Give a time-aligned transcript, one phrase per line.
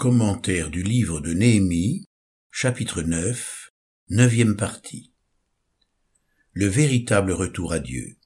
[0.00, 2.06] Commentaire du livre de Néhémie,
[2.50, 3.68] chapitre 9,
[4.08, 5.12] neuvième partie.
[6.52, 8.16] Le véritable retour à Dieu.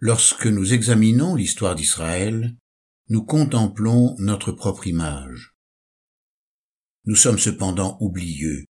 [0.00, 2.56] Lorsque nous examinons l'histoire d'Israël,
[3.10, 5.54] nous contemplons notre propre image.
[7.04, 8.64] Nous sommes cependant oublieux.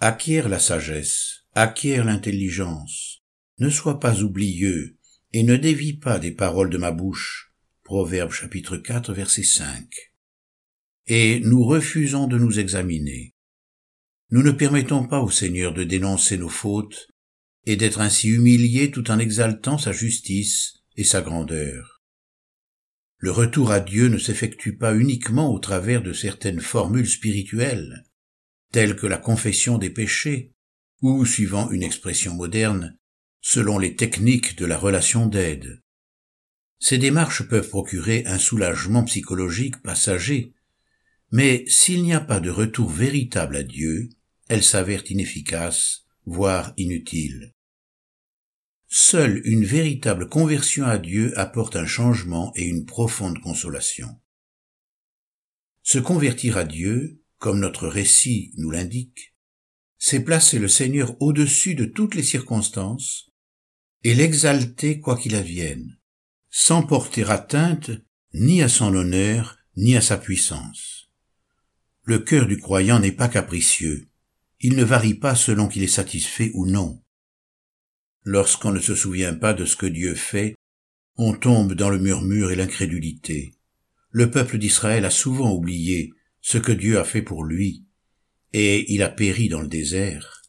[0.00, 3.22] Acquiert la sagesse, acquiert l'intelligence,
[3.58, 4.98] ne sois pas oublieux
[5.32, 7.54] et ne dévie pas des paroles de ma bouche.
[7.84, 10.09] Proverbe chapitre 4 verset 5
[11.06, 13.34] et nous refusons de nous examiner.
[14.30, 17.08] Nous ne permettons pas au Seigneur de dénoncer nos fautes
[17.66, 22.00] et d'être ainsi humiliés tout en exaltant sa justice et sa grandeur.
[23.18, 28.04] Le retour à Dieu ne s'effectue pas uniquement au travers de certaines formules spirituelles,
[28.72, 30.54] telles que la confession des péchés,
[31.02, 32.96] ou, suivant une expression moderne,
[33.40, 35.82] selon les techniques de la relation d'aide.
[36.78, 40.54] Ces démarches peuvent procurer un soulagement psychologique passager,
[41.30, 44.08] mais s'il n'y a pas de retour véritable à Dieu,
[44.48, 47.54] elle s'avère inefficace, voire inutile.
[48.88, 54.20] Seule une véritable conversion à Dieu apporte un changement et une profonde consolation.
[55.82, 59.36] Se convertir à Dieu, comme notre récit nous l'indique,
[59.98, 63.30] c'est placer le Seigneur au-dessus de toutes les circonstances
[64.02, 65.98] et l'exalter quoi qu'il advienne,
[66.48, 67.90] sans porter atteinte
[68.34, 70.99] ni à son honneur ni à sa puissance.
[72.04, 74.08] Le cœur du croyant n'est pas capricieux.
[74.60, 77.02] Il ne varie pas selon qu'il est satisfait ou non.
[78.24, 80.54] Lorsqu'on ne se souvient pas de ce que Dieu fait,
[81.16, 83.54] on tombe dans le murmure et l'incrédulité.
[84.10, 87.84] Le peuple d'Israël a souvent oublié ce que Dieu a fait pour lui,
[88.52, 90.42] et il a péri dans le désert.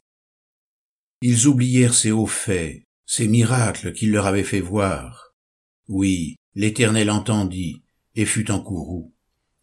[1.21, 5.35] Ils oublièrent ses hauts faits, ses miracles qu'il leur avait fait voir.
[5.87, 7.83] Oui, l'Éternel entendit
[8.15, 9.13] et fut en courroux.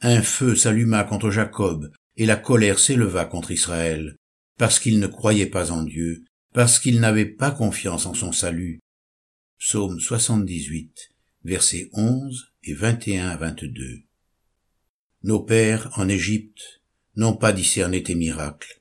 [0.00, 4.16] Un feu s'alluma contre Jacob, et la colère s'éleva contre Israël,
[4.56, 8.80] parce qu'il ne croyait pas en Dieu, parce qu'il n'avait pas confiance en son salut.
[9.58, 11.10] Psaume 78,
[11.44, 14.02] versets 11 et 21 à 22.
[15.24, 16.80] Nos pères, en Égypte,
[17.16, 18.80] n'ont pas discerné tes miracles.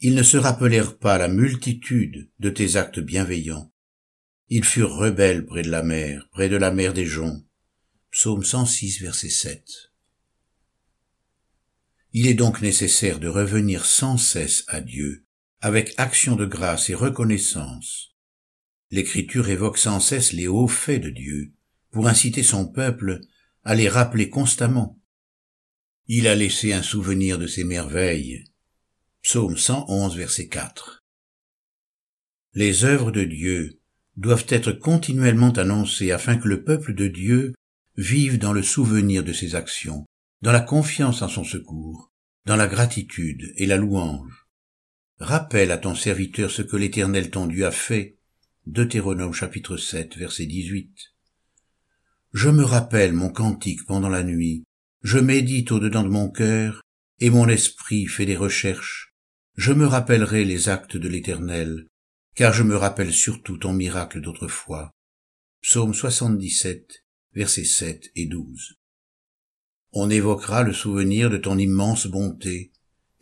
[0.00, 3.72] Ils ne se rappelèrent pas la multitude de tes actes bienveillants.
[4.50, 7.44] Ils furent rebelles près de la mer, près de la mer des joncs.
[8.10, 9.89] Psaume 106, verset 7.
[12.12, 15.24] Il est donc nécessaire de revenir sans cesse à Dieu,
[15.60, 18.16] avec action de grâce et reconnaissance.
[18.90, 21.52] L'Écriture évoque sans cesse les hauts faits de Dieu,
[21.92, 23.20] pour inciter son peuple
[23.62, 25.00] à les rappeler constamment.
[26.08, 28.44] Il a laissé un souvenir de ses merveilles.
[29.22, 31.04] Psaume 111, verset 4.
[32.54, 33.80] Les œuvres de Dieu
[34.16, 37.54] doivent être continuellement annoncées afin que le peuple de Dieu
[37.96, 40.04] vive dans le souvenir de ses actions
[40.42, 42.12] dans la confiance en son secours,
[42.46, 44.46] dans la gratitude et la louange.
[45.18, 48.18] Rappelle à ton serviteur ce que l'Éternel ton Dieu a fait.
[48.66, 50.90] Deutéronome chapitre 7 verset 18.
[52.32, 54.64] Je me rappelle mon cantique pendant la nuit,
[55.02, 56.80] je médite au-dedans de mon cœur,
[57.18, 59.12] et mon esprit fait des recherches.
[59.56, 61.86] Je me rappellerai les actes de l'Éternel,
[62.34, 64.90] car je me rappelle surtout ton miracle d'autrefois.
[65.60, 68.79] Psaume 77, versets 7 et 12
[69.92, 72.72] on évoquera le souvenir de ton immense bonté,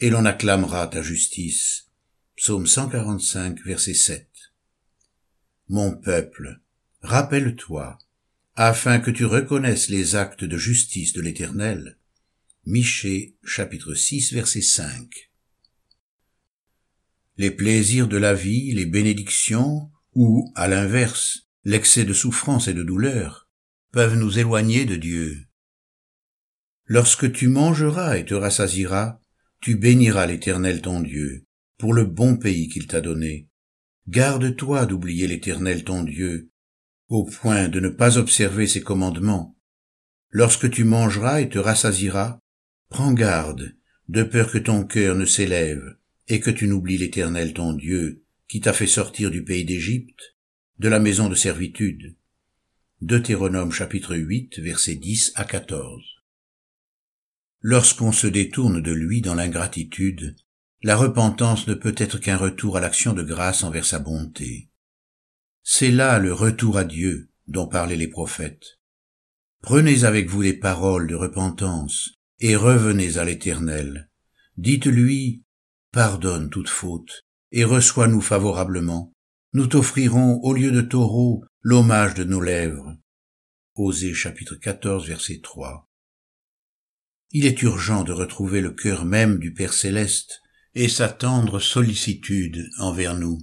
[0.01, 1.89] et l'on acclamera ta justice.
[2.37, 4.29] Psaume 145, verset 7.
[5.69, 6.61] Mon peuple,
[7.03, 7.99] rappelle-toi,
[8.55, 11.99] afin que tu reconnaisses les actes de justice de l'Éternel.
[12.65, 15.31] Michée, chapitre 6, verset 5.
[17.39, 22.83] Les plaisirs de la vie, les bénédictions, ou, à l'inverse, l'excès de souffrance et de
[22.83, 23.49] douleur,
[23.91, 25.48] peuvent nous éloigner de Dieu
[26.91, 29.21] Lorsque tu mangeras et te rassasiras,
[29.61, 31.45] tu béniras l'Éternel ton Dieu,
[31.77, 33.47] pour le bon pays qu'il t'a donné.
[34.09, 36.49] Garde-toi d'oublier l'Éternel ton Dieu,
[37.09, 39.55] au point de ne pas observer ses commandements.
[40.31, 42.39] Lorsque tu mangeras et te rassasiras,
[42.89, 43.77] prends garde,
[44.09, 48.63] de peur que ton cœur ne s'élève, et que tu n'oublies l'Éternel ton Dieu, qui
[48.63, 50.37] t'a fait sortir du pays d'Égypte,
[50.79, 52.17] de la maison de servitude.
[53.03, 56.18] Deutéronome chapitre 8 versets 10 à 14.
[57.61, 60.37] Lorsqu'on se détourne de lui dans l'ingratitude,
[60.83, 64.71] la repentance ne peut être qu'un retour à l'action de grâce envers sa bonté.
[65.65, 68.79] C'est là le retour à Dieu dont parlaient les prophètes.
[69.61, 74.09] Prenez avec vous les paroles de repentance et revenez à l'Éternel.
[74.57, 75.43] Dites-lui,
[75.91, 79.13] pardonne toute faute et reçois-nous favorablement.
[79.53, 82.97] Nous t'offrirons au lieu de taureau l'hommage de nos lèvres.
[84.15, 85.88] Chapitre 14 verset 3.
[87.31, 90.41] Il est urgent de retrouver le cœur même du Père céleste
[90.75, 93.39] et sa tendre sollicitude envers nous.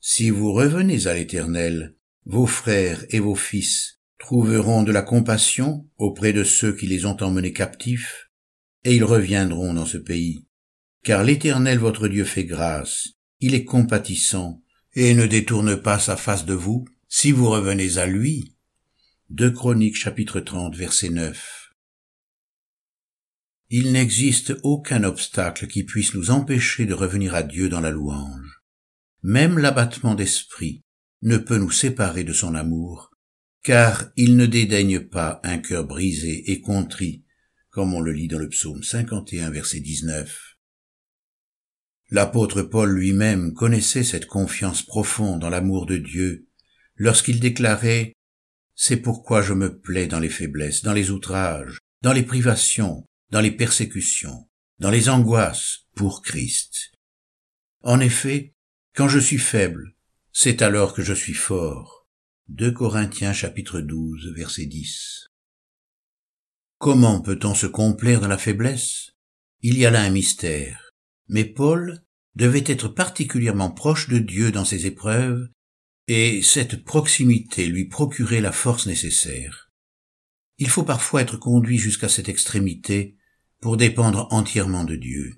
[0.00, 6.32] Si vous revenez à l'Éternel, vos frères et vos fils trouveront de la compassion auprès
[6.32, 8.30] de ceux qui les ont emmenés captifs,
[8.84, 10.46] et ils reviendront dans ce pays.
[11.02, 13.08] Car l'Éternel votre Dieu fait grâce,
[13.40, 14.62] il est compatissant,
[14.94, 18.54] et ne détourne pas sa face de vous, si vous revenez à lui.
[19.30, 21.69] 2 Chroniques chapitre 30 verset 9.
[23.72, 28.62] Il n'existe aucun obstacle qui puisse nous empêcher de revenir à Dieu dans la louange.
[29.22, 30.82] Même l'abattement d'esprit
[31.22, 33.12] ne peut nous séparer de son amour,
[33.62, 37.24] car il ne dédaigne pas un cœur brisé et contrit,
[37.68, 40.56] comme on le lit dans le psaume 51 verset 19.
[42.10, 46.48] L'apôtre Paul lui-même connaissait cette confiance profonde dans l'amour de Dieu
[46.96, 48.14] lorsqu'il déclarait
[48.74, 53.40] C'est pourquoi je me plais dans les faiblesses, dans les outrages, dans les privations, dans
[53.40, 54.48] les persécutions,
[54.78, 56.92] dans les angoisses pour Christ.
[57.82, 58.54] En effet,
[58.94, 59.94] quand je suis faible,
[60.32, 62.08] c'est alors que je suis fort.
[62.48, 65.28] 2 Corinthiens chapitre 12 verset 10.
[66.78, 69.10] Comment peut-on se complaire dans la faiblesse?
[69.60, 70.90] Il y a là un mystère.
[71.28, 72.02] Mais Paul
[72.34, 75.48] devait être particulièrement proche de Dieu dans ses épreuves,
[76.08, 79.70] et cette proximité lui procurait la force nécessaire.
[80.58, 83.16] Il faut parfois être conduit jusqu'à cette extrémité
[83.60, 85.34] pour dépendre entièrement de Dieu.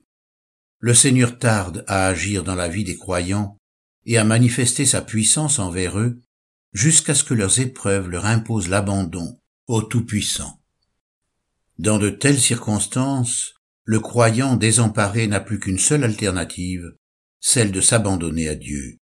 [0.78, 3.56] Le Seigneur tarde à agir dans la vie des croyants
[4.04, 6.20] et à manifester sa puissance envers eux
[6.72, 10.60] jusqu'à ce que leurs épreuves leur imposent l'abandon au Tout-Puissant.
[11.78, 13.54] Dans de telles circonstances,
[13.84, 16.94] le croyant désemparé n'a plus qu'une seule alternative,
[17.40, 18.98] celle de s'abandonner à Dieu.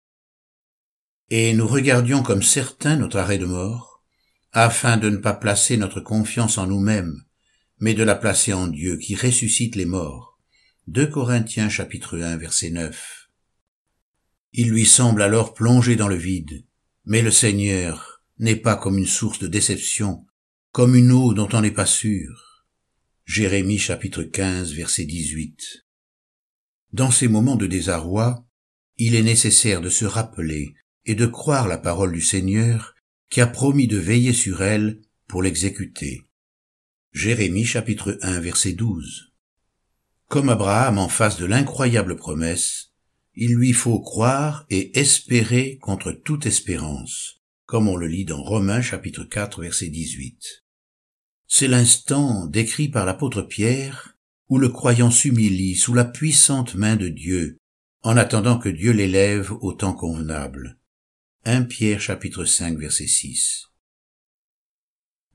[1.31, 4.03] Et nous regardions comme certain notre arrêt de mort,
[4.53, 7.23] afin de ne pas placer notre confiance en nous-mêmes,
[7.81, 10.39] mais de la placer en Dieu qui ressuscite les morts.
[10.89, 13.29] 2 Corinthiens chapitre 1 verset 9.
[14.55, 16.65] Il lui semble alors plongé dans le vide.
[17.05, 20.27] Mais le Seigneur n'est pas comme une source de déception,
[20.73, 22.65] comme une eau dont on n'est pas sûr.
[23.25, 25.85] Jérémie chapitre 15 verset 18.
[26.93, 28.47] Dans ces moments de désarroi,
[28.97, 32.95] il est nécessaire de se rappeler et de croire la parole du Seigneur
[33.31, 36.28] qui a promis de veiller sur elle pour l'exécuter.
[37.13, 39.33] Jérémie chapitre 1 verset 12.
[40.29, 42.93] Comme Abraham en face de l'incroyable promesse,
[43.35, 48.83] il lui faut croire et espérer contre toute espérance, comme on le lit dans Romains
[48.83, 50.65] chapitre 4 verset 18.
[51.47, 54.17] C'est l'instant décrit par l'apôtre Pierre
[54.51, 57.57] où le croyant s'humilie sous la puissante main de Dieu,
[58.03, 60.79] en attendant que Dieu l'élève au temps convenable.
[61.47, 63.69] 1 Pierre chapitre 5 verset 6.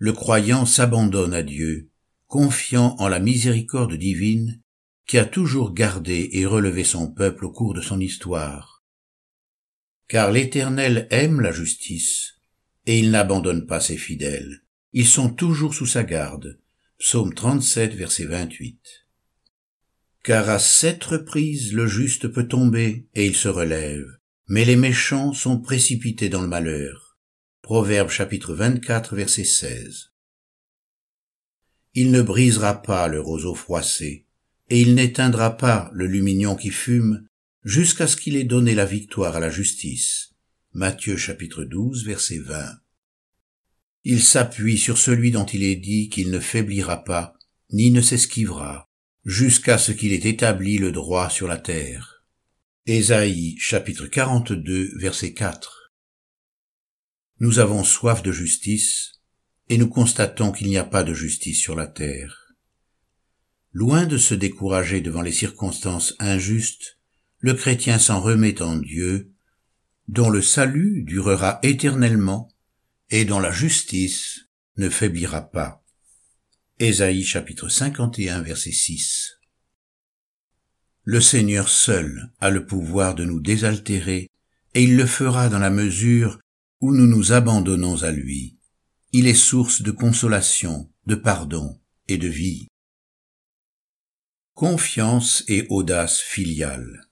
[0.03, 1.89] Le croyant s'abandonne à Dieu,
[2.27, 4.59] confiant en la miséricorde divine
[5.07, 8.83] qui a toujours gardé et relevé son peuple au cours de son histoire.
[10.09, 12.33] Car l'Éternel aime la justice,
[12.85, 14.63] et il n'abandonne pas ses fidèles.
[14.91, 16.59] Ils sont toujours sous sa garde.
[16.99, 19.06] Psaume 37, verset 28.
[20.21, 24.17] Car à sept reprises le juste peut tomber, et il se relève,
[24.49, 27.02] mais les méchants sont précipités dans le malheur.
[27.63, 30.12] Proverbe chapitre 24, verset 16.
[31.94, 34.25] Il ne brisera pas le roseau froissé,
[34.69, 37.26] et il n'éteindra pas le lumignon qui fume,
[37.64, 40.33] jusqu'à ce qu'il ait donné la victoire à la justice.
[40.73, 42.66] Matthieu chapitre 12 verset 20.
[44.04, 47.33] Il s'appuie sur celui dont il est dit qu'il ne faiblira pas,
[47.71, 48.90] ni ne s'esquivera,
[49.23, 52.26] jusqu'à ce qu'il ait établi le droit sur la terre.
[52.87, 55.82] Ésaïe chapitre 42 verset 4.
[57.40, 59.13] Nous avons soif de justice,
[59.69, 62.54] et nous constatons qu'il n'y a pas de justice sur la terre.
[63.71, 66.99] Loin de se décourager devant les circonstances injustes,
[67.40, 69.31] le chrétien s'en remet en Dieu,
[70.07, 72.49] dont le salut durera éternellement
[73.09, 74.47] et dont la justice
[74.78, 75.83] ne faiblira pas.
[76.80, 79.40] Ésaïe chapitre 51 verset 6
[81.04, 84.30] Le Seigneur seul a le pouvoir de nous désaltérer
[84.73, 86.40] et il le fera dans la mesure
[86.83, 88.57] où nous nous abandonnons à lui.
[89.13, 92.68] Il est source de consolation, de pardon et de vie
[94.54, 97.07] confiance et audace filiale.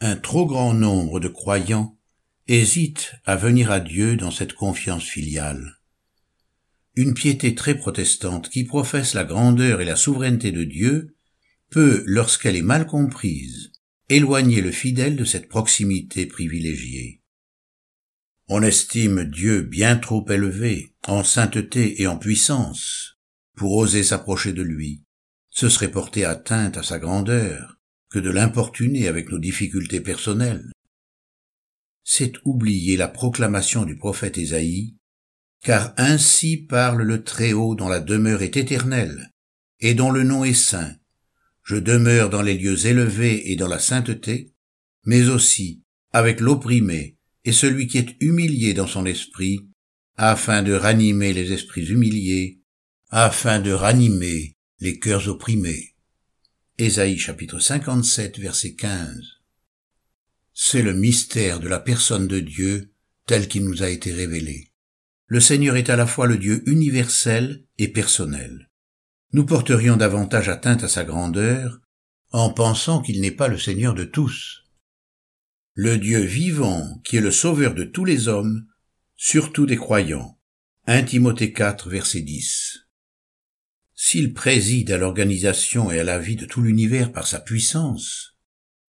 [0.00, 1.98] Un trop grand nombre de croyants
[2.46, 5.78] hésitent à venir à Dieu dans cette confiance filiale.
[6.94, 11.16] Une piété très protestante qui professe la grandeur et la souveraineté de Dieu
[11.70, 13.72] peut, lorsqu'elle est mal comprise,
[14.10, 17.22] éloigner le fidèle de cette proximité privilégiée.
[18.48, 23.18] On estime Dieu bien trop élevé, en sainteté et en puissance,
[23.56, 25.02] pour oser s'approcher de lui,
[25.50, 30.70] ce serait porter atteinte à sa grandeur que de l'importuner avec nos difficultés personnelles.
[32.04, 34.96] C'est oublier la proclamation du prophète Ésaïe,
[35.60, 39.32] car ainsi parle le Très-Haut dont la demeure est éternelle,
[39.80, 40.94] et dont le nom est saint.
[41.64, 44.54] Je demeure dans les lieux élevés et dans la sainteté,
[45.04, 47.15] mais aussi avec l'opprimé
[47.46, 49.70] et celui qui est humilié dans son esprit,
[50.16, 52.60] afin de ranimer les esprits humiliés,
[53.08, 55.94] afin de ranimer les cœurs opprimés.
[56.76, 59.22] Ésaïe chapitre 57 verset 15.
[60.52, 62.92] C'est le mystère de la personne de Dieu
[63.26, 64.72] tel qu'il nous a été révélé.
[65.26, 68.70] Le Seigneur est à la fois le Dieu universel et personnel.
[69.32, 71.80] Nous porterions davantage atteinte à sa grandeur
[72.32, 74.65] en pensant qu'il n'est pas le Seigneur de tous.
[75.78, 78.66] Le Dieu vivant qui est le sauveur de tous les hommes,
[79.14, 80.40] surtout des croyants.
[80.86, 82.78] 1 Timothée 4 verset 10.
[83.94, 88.38] S'il préside à l'organisation et à la vie de tout l'univers par sa puissance,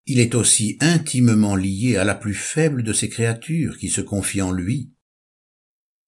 [0.06, 4.40] il est aussi intimement lié à la plus faible de ses créatures qui se confie
[4.40, 4.90] en lui.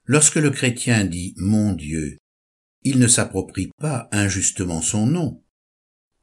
[0.06, 2.16] Lorsque le chrétien dit mon Dieu,
[2.84, 5.44] il ne s'approprie pas injustement son nom.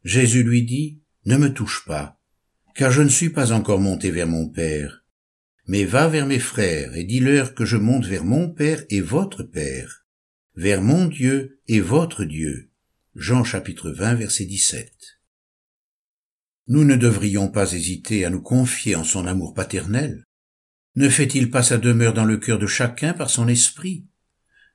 [0.03, 2.16] Jésus lui dit, ne me touche pas,
[2.77, 5.03] car je ne suis pas encore monté vers mon Père,
[5.65, 9.41] mais va vers mes frères et dis-leur que je monte vers mon Père et votre
[9.41, 10.05] Père,
[10.55, 12.69] vers mon Dieu et votre Dieu.
[13.15, 14.93] Jean chapitre 20 verset 17.
[16.67, 20.23] Nous ne devrions pas hésiter à nous confier en son amour paternel.
[20.95, 24.05] Ne fait-il pas sa demeure dans le cœur de chacun par son esprit?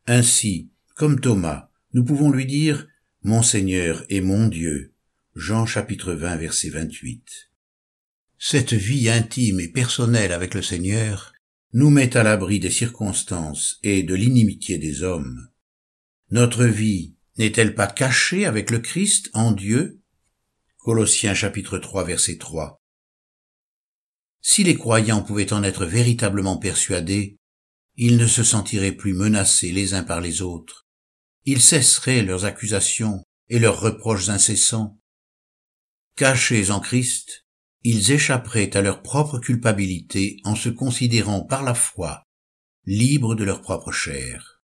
[0.09, 2.89] Ainsi, comme Thomas, nous pouvons lui dire
[3.23, 4.93] Mon Seigneur et mon Dieu.
[5.37, 7.52] Jean chapitre 20 verset 28.
[8.45, 11.33] Cette vie intime et personnelle avec le Seigneur
[11.75, 15.49] nous met à l'abri des circonstances et de l'inimitié des hommes.
[16.31, 20.03] Notre vie n'est-elle pas cachée avec le Christ en Dieu?
[20.79, 22.83] Colossiens chapitre 3 verset 3.
[24.41, 27.37] Si les croyants pouvaient en être véritablement persuadés,
[27.95, 30.89] ils ne se sentiraient plus menacés les uns par les autres.
[31.45, 34.99] Ils cesseraient leurs accusations et leurs reproches incessants.
[36.17, 37.42] Cachés en Christ,
[37.85, 42.23] ils échapperaient à leur propre culpabilité en se considérant par la foi
[42.85, 44.62] libres de leur propre chair.